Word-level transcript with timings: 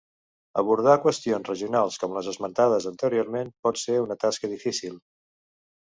Abordar 0.61 0.95
qüestions 1.03 1.51
regionals 1.51 1.99
com 2.05 2.17
les 2.17 2.31
esmentades 2.33 2.89
anteriorment 2.95 3.55
pot 3.69 3.83
ser 3.87 4.03
una 4.09 4.21
tasca 4.27 4.55
difícil. 4.59 4.99